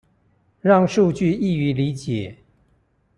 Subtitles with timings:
[0.61, 2.39] 讓數據易於理解